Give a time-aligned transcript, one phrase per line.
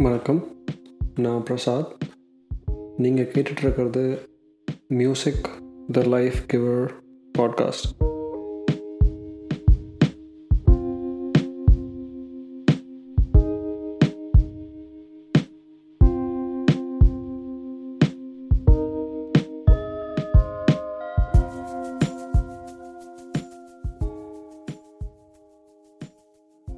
[0.00, 0.46] வணக்கம்.
[1.14, 1.96] நான் பிரசாத்.
[2.96, 4.18] நீங்கள் கேட்டுட்ருக்கிறது
[4.88, 5.48] music
[5.92, 6.90] the life giver
[7.38, 8.08] podcast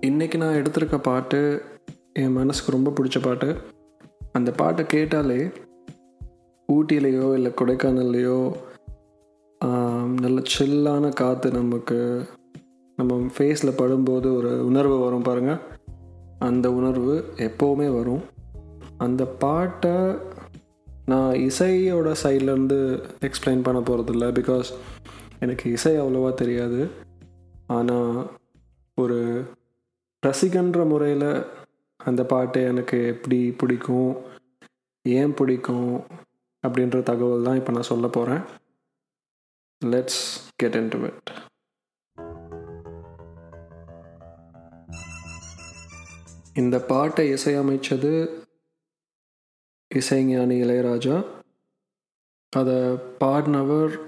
[0.00, 1.62] இன்றைக்கி நான் எடுத்திருக்க பாட்டு
[2.16, 3.48] என் மனசுக்கு ரொம்ப பிடிச்ச பாட்டு.
[4.32, 5.38] அந்த பாட்டை கேட்டாலே
[6.68, 8.40] ஊட்டியிலையோ இல்லை கொடைக்கானல்லையோ
[10.24, 11.98] நல்ல சில்லான காற்று நமக்கு
[12.98, 15.60] நம்ம ஃபேஸில் படும்போது ஒரு உணர்வு வரும் பாருங்கள்
[16.48, 17.14] அந்த உணர்வு
[17.46, 18.22] எப்போவுமே வரும்.
[18.96, 19.94] அந்த பாட்டை
[21.06, 22.78] நான் இசையோட சைட்லேருந்து
[23.28, 24.70] எக்ஸ்பிளைன் பண்ண போகிறதில்ல பிகாஸ்
[25.38, 26.80] எனக்கு இசை அவ்வளோவா தெரியாது.
[27.78, 28.18] ஆனால்
[28.98, 29.18] ஒரு
[30.22, 31.30] ரசிகன்ற முறையில்
[32.04, 34.22] அந்த பாட்டு எனக்கு எப்படி பிடிக்கும்
[35.02, 36.04] ஏன் பிடிக்கும்
[36.68, 38.42] அப்படின்ற தகவல் தான் இப்போ நான் சொல்ல போகிறேன்
[39.84, 40.24] let's
[40.56, 41.30] get into it
[46.54, 48.38] இந்த பாட்டை இசையமைச்சது
[49.94, 51.26] இசைஞானி இளையராஜா.
[52.50, 52.74] அதை
[53.20, 53.98] பாடினவர்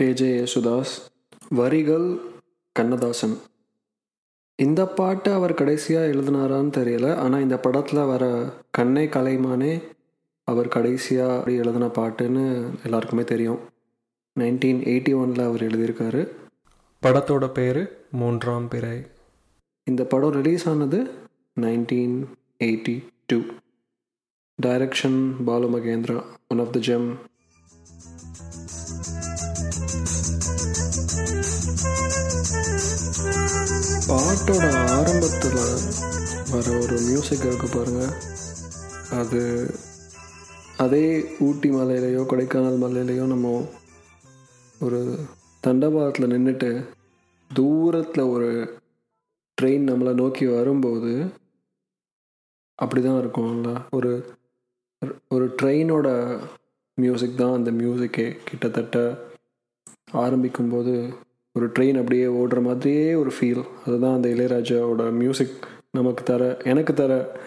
[0.00, 0.94] கேஜே யேசுதாஸ்.
[1.48, 2.20] வரிகள்
[2.72, 3.36] கண்ணதாசன்.
[4.62, 7.14] இந்த பாட்டை அவர் கடைசியாக எழுதினாரான்னு தெரியல.
[7.14, 8.24] ஆனால் இந்த படத்தில் வர
[8.70, 9.72] கண்ணே கலைமானே
[10.48, 12.44] அவர் கடைசியாக எழுதின பாட்டுன்னு
[12.84, 13.58] எல்லாருக்குமே தெரியும்.
[14.40, 16.22] நைன்டீன் எயிட்டி ஒனில் அவர் எழுதியிருக்காரு.
[17.02, 17.80] படத்தோட பேர்
[18.12, 18.96] மூன்றாம் பிறை.
[19.84, 21.00] இந்த படம் ரிலீஸ் ஆனது
[21.60, 22.16] nineteen
[22.64, 22.96] eighty
[23.26, 23.38] two.
[24.62, 27.08] Direction Balu Mahendra one of the gem
[34.12, 35.60] பாட்டோட ஆரம்பத்தில்
[36.50, 38.12] வர ஒரு மியூசிக் இருக்கு பாருங்கள்
[39.10, 39.40] அது
[40.76, 41.04] அதே
[41.38, 43.52] ஊட்டி மலையிலையோ கொடைக்கானல் மலையிலையோ நம்ம
[44.80, 45.00] ஒரு
[45.62, 46.70] தண்டவாளத்தில் நின்றுட்டு
[47.50, 48.50] தூரத்தில் ஒரு
[49.58, 51.12] ட்ரெயின் நம்மளை நோக்கி வரும்போது
[52.78, 53.72] அப்படி தான் இருக்கும்ல.
[53.90, 54.12] ஒரு
[55.28, 56.08] ஒரு ட்ரெயினோட
[56.98, 58.98] மியூசிக் தான் அந்த மியூசிக்கே கிட்டத்தட்ட
[60.14, 60.94] ஆரம்பிக்கும்போது
[61.54, 67.40] ஒரு ட்ரெயின் அப்படியே ஓடுற மாதிரியே ஒரு ஃபீல் அதுதான் அந்த இளையராஜாவோட மியூசிக் நமக்கு தர எனக்கு தர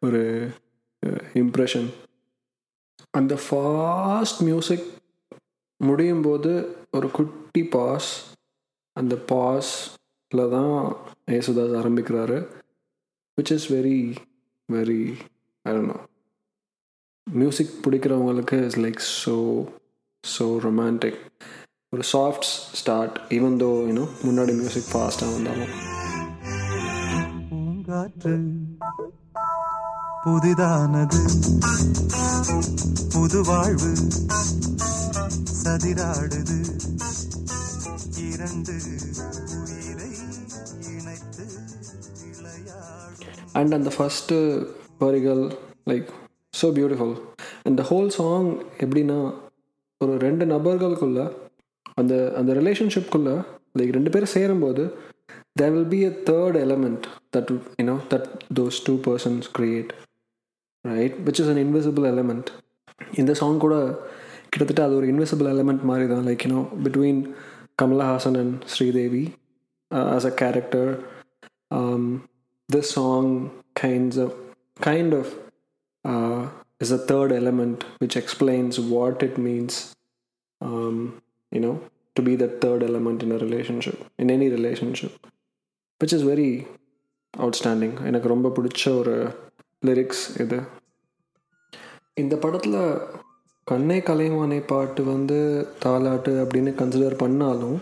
[0.00, 0.48] ஒரு
[1.34, 1.88] இம்ப்ரெஷன்
[3.10, 4.86] அந்த ஃபாஸ்ட் மியூசிக்
[5.76, 8.34] முடியும் போது ஒரு குட்டி பாஸ்
[8.92, 10.96] அந்த பாஸில் தான்
[11.30, 12.48] யேசுதாஸ் ஆரம்பிக்கிறாரு.
[13.38, 14.14] Which is very
[14.72, 15.14] very
[15.68, 15.96] I don't know
[17.30, 19.66] music பிடிக்கிறவங்களுக்கு is like so
[20.38, 21.20] so romantic
[21.92, 22.46] ஒரு soft
[22.78, 25.72] start even though you know முன்னாடி மியூசிக் ஃபாஸ்ட்டாக வந்தாலும்.
[30.24, 31.20] புதிதானது.
[33.14, 33.90] புது வாழ்வு
[35.62, 36.58] சதிராடுது.
[38.30, 38.76] இரண்டு
[39.58, 40.10] உயிரை
[40.94, 41.46] இணைத்து
[43.52, 44.40] அண்ட் அந்த ஃபஸ்ட்டு
[44.98, 45.44] வரிகள்
[45.90, 46.10] லைக்
[46.62, 47.16] ஸோ பியூட்டிஃபுல்
[47.62, 49.20] அந்த ஹோல் சாங் எப்படின்னா
[50.00, 51.20] ஒரு ரெண்டு நபர்களுக்குள்ள
[52.00, 53.34] அந்த அந்த ரிலேஷன்ஷிப்குள்ளே
[53.78, 54.84] லைக் ரெண்டு பேரும் சேரும்போது
[55.60, 57.04] there will be a third element
[57.36, 58.28] that you know that
[58.60, 59.92] those two persons create
[60.84, 62.50] right which is an invisible element
[63.20, 63.76] இந்த சாங் கூட
[64.52, 67.20] கிட்டத்தட்ட அது ஒரு இன்விசிபிள் எலமெண்ட் மாதிரி தான் like you know between
[67.82, 69.24] Kamal Haasan and Sridevi
[70.14, 70.92] as a character
[72.68, 73.26] this song
[73.74, 74.30] kinds of
[74.80, 75.26] kind of
[76.04, 76.48] uh,
[76.80, 79.74] is a third element which explains what it means
[80.60, 80.96] um,
[81.52, 81.74] you know
[82.16, 85.12] to be that third element in a relationship in any relationship
[86.00, 86.50] which is very
[87.34, 87.92] outstanding.
[88.08, 89.14] எனக்கு ரொம்ப பிடிச்ச ஒரு
[89.86, 90.58] lyrics இது.
[92.14, 92.78] இந்த படத்தில்
[93.66, 95.38] கண்ணை கலைவானை பாட்டு வந்து
[95.84, 97.78] தாலாட்டு அப்படின்னு கன்சிடர் பண்ணாலும்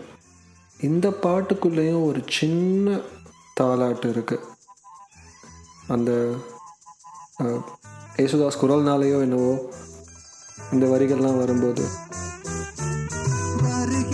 [0.79, 2.99] இந்த பாட்டுக்குள்ளேயும் ஒரு சின்ன
[3.59, 4.47] தாலாட்டு இருக்குது
[5.87, 6.11] அந்த
[8.19, 9.51] யேசுதாஸ் குரல்னாலேயோ என்னவோ
[10.73, 11.83] இந்த வரிகள்லாம் வரும்போது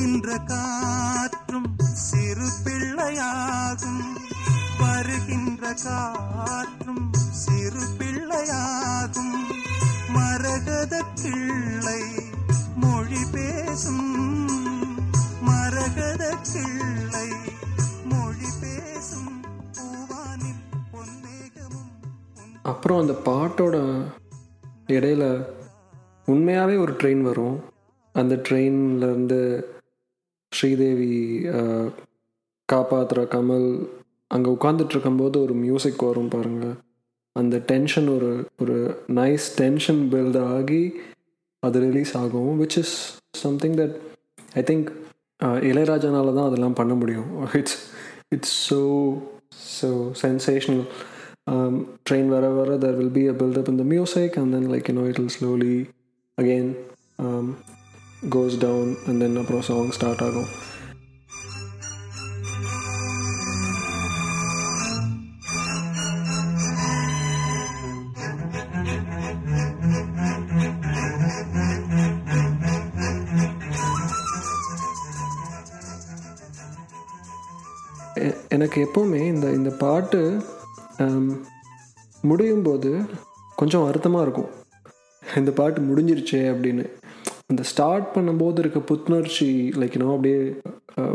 [0.07, 4.03] வருகின்ற காற்றும் சிறு பிள்ளையாகும்.
[4.79, 9.33] வருகின்ற காற்றும் சிறு பிள்ளையாகும்.
[10.07, 12.01] மரகத கிள்ளை
[12.75, 14.49] மொழி பேசும்.
[15.41, 17.27] மரகத கிள்ளை
[18.05, 19.41] மொழி பேசும்.
[19.71, 20.63] பூவானில்
[20.93, 21.91] பொன்மேகமும்
[22.63, 24.05] அப்புறம் அந்த பாட்டோட
[24.87, 25.43] இடையில
[26.25, 27.63] உண்மையாகவே ஒரு ட்ரெயின் வரும்.
[28.13, 29.63] அந்த ட்ரெயின்லேருந்து
[30.57, 31.13] ஸ்ரீதேவி
[32.69, 33.69] காப்பாற்றுற கமல்
[34.31, 36.75] அங்கே உட்காந்துட்டு இருக்கும்போது ஒரு மியூசிக் வரும் பாருங்கள்
[37.35, 38.75] அந்த டென்ஷன் ஒரு ஒரு
[39.13, 40.81] நைஸ் டென்ஷன் பில்ட் ஆகி
[41.63, 42.95] அது ரிலீஸ் ஆகும் which is
[43.41, 43.95] something that
[44.53, 44.89] I think
[45.69, 47.27] இளையராஜனால தான் அதெல்லாம் பண்ண முடியும்.
[47.59, 47.77] It's
[48.35, 48.79] it's so
[49.73, 49.89] so
[50.21, 50.83] sensational
[52.07, 55.05] train வர வர there will be a buildup in the music and then like you know
[55.09, 55.75] it will slowly
[56.37, 56.71] again
[58.25, 60.45] goes down and then அப்புறம் song start ஆகும்.
[78.15, 80.43] எ- எனக்கு எப்போவுமே இந்த இந்த பாட்டு
[80.97, 81.39] um,
[82.21, 83.05] முடியும் போது
[83.55, 84.49] கொஞ்சம் வருத்தமாக இருக்கும்.
[85.35, 87.06] இந்த பாட்டு முடிஞ்சிருச்சே அப்படின்னு.
[87.51, 89.47] அந்த ஸ்டார்ட் பண்ணும்போது இருக்க புத்துணர்ச்சி
[89.81, 90.39] லைக் இன்னும் அப்படியே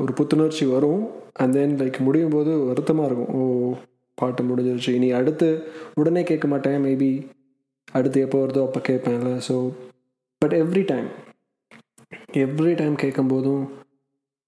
[0.03, 1.03] ஒரு புத்துணர்ச்சி வரும்.
[1.43, 3.33] அண்ட் தென் லைக் முடியும் போது வருத்தமாக இருக்கும்.
[3.39, 3.75] ஓ
[4.19, 4.93] பாட்டு முடிஞ்சிருச்சு.
[4.99, 5.49] இனி அடுத்து
[6.01, 6.79] உடனே கேட்க மாட்டேன்.
[6.87, 7.11] மேபி
[7.99, 9.33] அடுத்து எப்போ வருதோ அப்போ கேட்பேன்ல.
[9.49, 9.57] So
[10.43, 11.09] but every time
[12.45, 13.65] every time கேட்கும்போதும்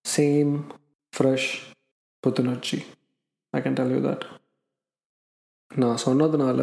[0.04, 0.52] same
[1.12, 1.50] fresh
[2.24, 2.78] புத்துணர்ச்சி.
[3.52, 4.24] I can tell you that
[5.70, 6.60] நான் சொன்னதுனால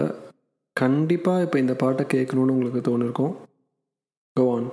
[0.75, 3.33] கண்டிப்பாக இப்போ இந்த பாட்டை கேட்கணுன்னு உங்களுக்கு தோணிருக்கும்.
[4.35, 4.69] கோ ஆன்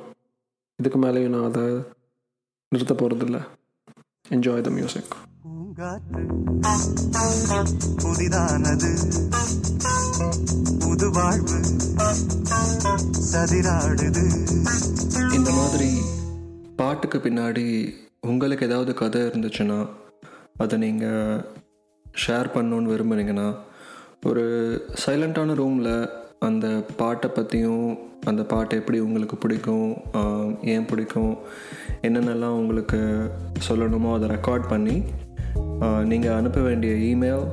[0.83, 1.63] இதுக்கு மேலேயும் நான் அதை
[2.69, 3.41] நிறுத்த போகிறதில்ல
[4.29, 6.23] என்ஜாய் த மியூசிக் பூங்காற்று.
[8.03, 8.91] புதிதானது.
[10.79, 11.59] புது வாழ்வு.
[13.33, 14.25] சதிராடுது.
[15.35, 16.01] இந்த மாதிரி
[16.77, 19.89] பாட்டுக்கு பின்னாடி உங்களுக்கு ஏதாவது கதை இருந்துச்சுன்னா
[20.57, 21.45] அதை நீங்கள்
[22.27, 23.57] ஷேர் பண்ணணுன்னு விரும்புனீங்கன்னா
[24.27, 24.45] ஒரு
[25.07, 29.97] சைலண்ட்டான ரூமில் அந்த பாட்டை பற்றியும் அந்த பாட்டு எப்படி உங்களுக்கு பிடிக்கும்
[30.63, 31.39] ஏன் பிடிக்கும்
[32.03, 33.31] என்னென்னலாம் உங்களுக்கு
[33.69, 35.03] சொல்லணுமோ அதை ரெக்கார்ட் பண்ணி
[36.05, 37.45] நீங்கள் அனுப்ப வேண்டிய email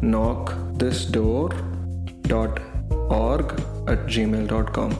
[0.00, 1.54] knock this door
[2.28, 2.60] dot
[3.08, 3.54] org
[3.84, 4.96] at gmail dot com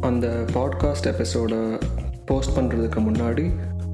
[0.00, 1.78] அந்த பாட்காஸ்ட் எபிசோடை
[2.24, 3.50] போஸ்ட் பண்ணுறதுக்கு முன்னாடி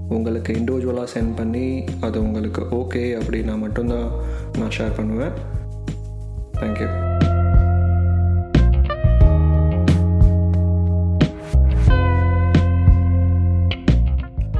[0.08, 4.10] உங்களுக்கு இண்டிவிஜுவலாக சென்ட் பண்ணி அது உங்களுக்கு ஓகே அப்படின்னா மட்டும்தான்
[4.58, 5.32] நான் ஷேர் பண்ணுவேன்.
[6.60, 7.19] Thank you